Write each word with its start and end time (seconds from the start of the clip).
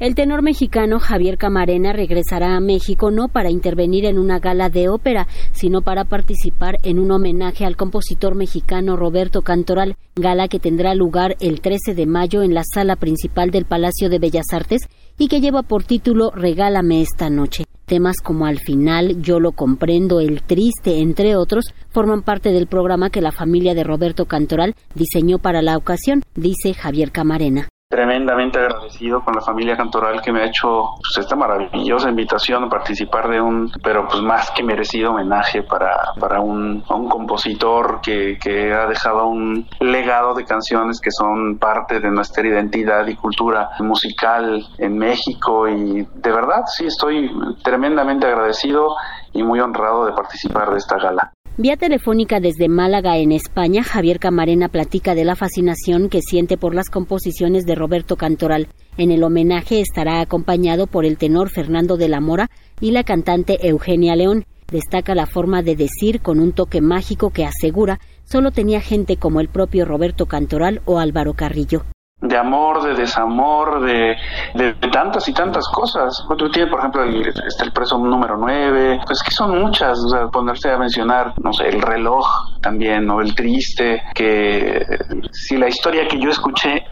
El 0.00 0.14
tenor 0.14 0.42
mexicano 0.42 1.00
Javier 1.00 1.38
Camarena 1.38 1.92
regresará 1.92 2.56
a 2.56 2.60
México 2.60 3.10
no 3.10 3.26
para 3.26 3.50
intervenir 3.50 4.04
en 4.04 4.16
una 4.16 4.38
gala 4.38 4.70
de 4.70 4.88
ópera, 4.88 5.26
sino 5.50 5.82
para 5.82 6.04
participar 6.04 6.76
en 6.84 7.00
un 7.00 7.10
homenaje 7.10 7.64
al 7.64 7.76
compositor 7.76 8.36
mexicano 8.36 8.94
Roberto 8.94 9.42
Cantoral, 9.42 9.96
gala 10.14 10.46
que 10.46 10.60
tendrá 10.60 10.94
lugar 10.94 11.36
el 11.40 11.60
13 11.60 11.96
de 11.96 12.06
mayo 12.06 12.44
en 12.44 12.54
la 12.54 12.62
sala 12.62 12.94
principal 12.94 13.50
del 13.50 13.64
Palacio 13.64 14.08
de 14.08 14.20
Bellas 14.20 14.46
Artes 14.52 14.82
y 15.18 15.26
que 15.26 15.40
lleva 15.40 15.64
por 15.64 15.82
título 15.82 16.30
Regálame 16.30 17.02
esta 17.02 17.28
noche. 17.28 17.64
Temas 17.84 18.18
como 18.22 18.46
Al 18.46 18.60
final, 18.60 19.20
Yo 19.20 19.40
lo 19.40 19.50
comprendo, 19.50 20.20
El 20.20 20.42
triste, 20.42 21.00
entre 21.00 21.34
otros, 21.34 21.74
forman 21.88 22.22
parte 22.22 22.52
del 22.52 22.68
programa 22.68 23.10
que 23.10 23.20
la 23.20 23.32
familia 23.32 23.74
de 23.74 23.82
Roberto 23.82 24.26
Cantoral 24.26 24.76
diseñó 24.94 25.40
para 25.40 25.60
la 25.60 25.76
ocasión, 25.76 26.22
dice 26.36 26.72
Javier 26.72 27.10
Camarena 27.10 27.68
tremendamente 27.88 28.58
agradecido 28.58 29.24
con 29.24 29.34
la 29.34 29.40
familia 29.40 29.74
Cantoral 29.74 30.20
que 30.20 30.30
me 30.30 30.42
ha 30.42 30.44
hecho 30.44 30.90
pues, 31.00 31.24
esta 31.24 31.34
maravillosa 31.36 32.10
invitación 32.10 32.64
a 32.64 32.68
participar 32.68 33.30
de 33.30 33.40
un, 33.40 33.72
pero 33.82 34.06
pues 34.06 34.20
más 34.20 34.50
que 34.50 34.62
merecido 34.62 35.12
homenaje 35.12 35.62
para, 35.62 36.12
para 36.20 36.38
un, 36.40 36.84
un 36.86 37.08
compositor 37.08 38.00
que, 38.02 38.38
que 38.38 38.74
ha 38.74 38.86
dejado 38.86 39.28
un 39.28 39.66
legado 39.80 40.34
de 40.34 40.44
canciones 40.44 41.00
que 41.00 41.10
son 41.10 41.58
parte 41.58 41.98
de 41.98 42.10
nuestra 42.10 42.46
identidad 42.46 43.06
y 43.06 43.16
cultura 43.16 43.70
musical 43.78 44.62
en 44.76 44.98
México. 44.98 45.66
Y 45.66 46.06
de 46.14 46.30
verdad 46.30 46.64
sí 46.66 46.84
estoy 46.84 47.30
tremendamente 47.64 48.26
agradecido 48.26 48.96
y 49.32 49.42
muy 49.42 49.60
honrado 49.60 50.06
de 50.06 50.12
participar 50.12 50.70
de 50.70 50.78
esta 50.78 50.96
gala. 50.98 51.32
Vía 51.56 51.76
telefónica 51.76 52.38
desde 52.38 52.68
Málaga, 52.68 53.16
en 53.18 53.32
España, 53.32 53.82
Javier 53.82 54.20
Camarena 54.20 54.68
platica 54.68 55.16
de 55.16 55.24
la 55.24 55.34
fascinación 55.34 56.08
que 56.08 56.22
siente 56.22 56.56
por 56.56 56.72
las 56.72 56.88
composiciones 56.88 57.64
de 57.66 57.74
Roberto 57.74 58.14
Cantoral. 58.14 58.68
En 58.96 59.10
el 59.10 59.24
homenaje 59.24 59.80
estará 59.80 60.20
acompañado 60.20 60.86
por 60.86 61.04
el 61.04 61.18
tenor 61.18 61.50
Fernando 61.50 61.96
de 61.96 62.08
la 62.08 62.20
Mora 62.20 62.48
y 62.80 62.92
la 62.92 63.02
cantante 63.02 63.68
Eugenia 63.68 64.14
León. 64.14 64.44
Destaca 64.70 65.16
la 65.16 65.26
forma 65.26 65.62
de 65.62 65.74
decir 65.74 66.20
con 66.20 66.38
un 66.38 66.52
toque 66.52 66.80
mágico 66.80 67.30
que 67.30 67.44
asegura 67.44 67.98
solo 68.22 68.52
tenía 68.52 68.80
gente 68.80 69.16
como 69.16 69.40
el 69.40 69.48
propio 69.48 69.84
Roberto 69.84 70.26
Cantoral 70.26 70.80
o 70.84 71.00
Álvaro 71.00 71.34
Carrillo 71.34 71.82
de 72.28 72.36
amor, 72.36 72.82
de 72.82 72.94
desamor, 72.94 73.80
de, 73.80 74.16
de, 74.54 74.74
tantas 74.92 75.28
y 75.28 75.32
tantas 75.32 75.66
cosas. 75.68 76.24
Otro 76.28 76.50
tiene, 76.50 76.70
por 76.70 76.80
ejemplo, 76.80 77.02
el, 77.02 77.26
está 77.26 77.64
el 77.64 77.72
preso 77.72 77.98
número 77.98 78.36
9, 78.36 79.00
pues 79.06 79.22
que 79.22 79.30
son 79.30 79.58
muchas, 79.58 79.98
o 79.98 80.08
sea, 80.08 80.28
ponerse 80.28 80.70
a 80.70 80.78
mencionar, 80.78 81.34
no 81.42 81.52
sé, 81.52 81.68
el 81.68 81.80
reloj 81.80 82.26
también, 82.60 83.08
o 83.10 83.20
el 83.20 83.34
triste, 83.34 84.02
que 84.14 84.84
si 85.32 85.56
la 85.56 85.68
historia 85.68 86.06
que 86.06 86.18
yo 86.18 86.30
escuché 86.30 86.84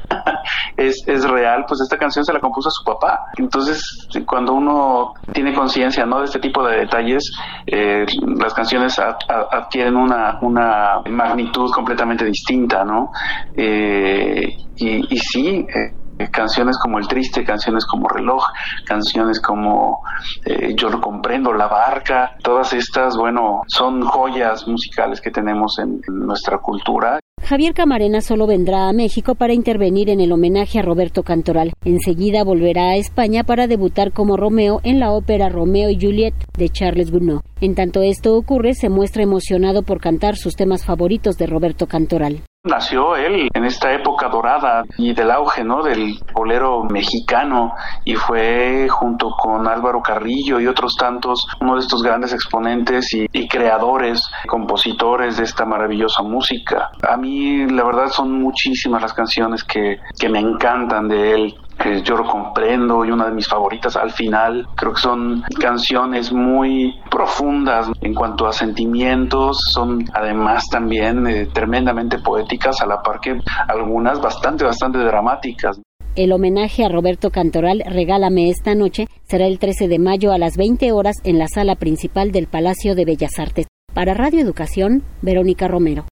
es, 0.76 1.02
es 1.06 1.28
real, 1.28 1.64
pues 1.66 1.80
esta 1.80 1.96
canción 1.96 2.24
se 2.24 2.32
la 2.32 2.40
compuso 2.40 2.68
a 2.68 2.72
su 2.72 2.84
papá. 2.84 3.26
Entonces, 3.36 4.08
cuando 4.26 4.52
uno 4.52 5.14
tiene 5.32 5.54
conciencia, 5.54 6.04
¿no? 6.06 6.18
De 6.20 6.26
este 6.26 6.38
tipo 6.38 6.66
de 6.66 6.78
detalles, 6.78 7.30
eh, 7.66 8.04
las 8.38 8.54
canciones 8.54 8.98
adquieren 8.98 9.96
una, 9.96 10.38
una 10.42 11.00
magnitud 11.08 11.70
completamente 11.72 12.24
distinta, 12.24 12.84
¿no? 12.84 13.10
Eh, 13.56 14.46
y, 14.76 15.14
y 15.14 15.18
sí, 15.18 15.66
eh, 15.74 16.28
canciones 16.30 16.78
como 16.78 16.98
El 16.98 17.06
Triste, 17.08 17.44
canciones 17.44 17.86
como 17.86 18.08
Reloj, 18.08 18.44
canciones 18.86 19.40
como 19.40 20.00
eh, 20.44 20.74
Yo 20.74 20.88
lo 20.88 21.00
comprendo, 21.00 21.52
La 21.52 21.68
Barca, 21.68 22.36
todas 22.42 22.72
estas, 22.72 23.16
bueno, 23.16 23.62
son 23.66 24.02
joyas 24.02 24.66
musicales 24.66 25.20
que 25.20 25.30
tenemos 25.30 25.78
en, 25.78 26.00
en 26.08 26.26
nuestra 26.26 26.58
cultura. 26.58 27.18
Javier 27.48 27.74
Camarena 27.74 28.22
solo 28.22 28.48
vendrá 28.48 28.88
a 28.88 28.92
México 28.92 29.36
para 29.36 29.54
intervenir 29.54 30.10
en 30.10 30.18
el 30.18 30.32
homenaje 30.32 30.80
a 30.80 30.82
Roberto 30.82 31.22
Cantoral. 31.22 31.74
Enseguida 31.84 32.42
volverá 32.42 32.88
a 32.88 32.96
España 32.96 33.44
para 33.44 33.68
debutar 33.68 34.10
como 34.10 34.36
Romeo 34.36 34.80
en 34.82 34.98
la 34.98 35.12
ópera 35.12 35.48
Romeo 35.48 35.88
y 35.88 35.94
Juliet 35.94 36.34
de 36.58 36.68
Charles 36.70 37.12
Gounod. 37.12 37.42
En 37.60 37.76
tanto 37.76 38.02
esto 38.02 38.36
ocurre, 38.36 38.74
se 38.74 38.88
muestra 38.88 39.22
emocionado 39.22 39.84
por 39.84 40.00
cantar 40.00 40.34
sus 40.34 40.56
temas 40.56 40.84
favoritos 40.84 41.36
de 41.36 41.46
Roberto 41.46 41.86
Cantoral 41.86 42.42
nació 42.66 43.16
él 43.16 43.48
en 43.52 43.64
esta 43.64 43.92
época 43.92 44.28
dorada 44.28 44.84
y 44.98 45.14
del 45.14 45.30
auge, 45.30 45.64
¿no? 45.64 45.82
Del 45.82 46.18
bolero 46.32 46.84
mexicano 46.84 47.74
y 48.04 48.14
fue 48.14 48.88
junto 48.88 49.30
con 49.30 49.66
Álvaro 49.66 50.02
Carrillo 50.02 50.60
y 50.60 50.66
otros 50.66 50.96
tantos 50.96 51.46
uno 51.60 51.74
de 51.74 51.80
estos 51.80 52.02
grandes 52.02 52.32
exponentes 52.32 53.12
y, 53.14 53.26
y 53.32 53.48
creadores, 53.48 54.22
compositores 54.46 55.36
de 55.36 55.44
esta 55.44 55.64
maravillosa 55.64 56.22
música. 56.22 56.90
A 57.02 57.16
mí 57.16 57.66
la 57.66 57.84
verdad 57.84 58.08
son 58.08 58.32
muchísimas 58.32 59.02
las 59.02 59.12
canciones 59.12 59.64
que, 59.64 59.98
que 60.18 60.28
me 60.28 60.40
encantan 60.40 61.08
de 61.08 61.32
él 61.32 61.54
que 61.78 62.02
yo 62.02 62.16
lo 62.16 62.24
comprendo 62.24 63.04
y 63.04 63.10
una 63.10 63.26
de 63.26 63.32
mis 63.32 63.48
favoritas 63.48 63.96
al 63.96 64.10
final. 64.10 64.66
Creo 64.76 64.92
que 64.92 65.00
son 65.00 65.42
canciones 65.60 66.32
muy 66.32 66.94
profundas 67.10 67.90
en 68.00 68.14
cuanto 68.14 68.46
a 68.46 68.52
sentimientos, 68.52 69.58
son 69.72 70.04
además 70.12 70.64
también 70.70 71.26
eh, 71.26 71.46
tremendamente 71.52 72.18
poéticas 72.18 72.80
a 72.80 72.86
la 72.86 73.02
par 73.02 73.20
que 73.20 73.38
algunas 73.68 74.20
bastante, 74.20 74.64
bastante 74.64 74.98
dramáticas. 74.98 75.80
El 76.14 76.32
homenaje 76.32 76.82
a 76.82 76.88
Roberto 76.88 77.30
Cantoral 77.30 77.82
Regálame 77.84 78.48
esta 78.48 78.74
noche 78.74 79.06
será 79.24 79.46
el 79.46 79.58
13 79.58 79.86
de 79.88 79.98
mayo 79.98 80.32
a 80.32 80.38
las 80.38 80.56
20 80.56 80.92
horas 80.92 81.16
en 81.24 81.38
la 81.38 81.46
sala 81.46 81.76
principal 81.76 82.32
del 82.32 82.46
Palacio 82.46 82.94
de 82.94 83.04
Bellas 83.04 83.38
Artes. 83.38 83.66
Para 83.92 84.14
Radio 84.14 84.40
Educación, 84.40 85.02
Verónica 85.20 85.68
Romero. 85.68 86.06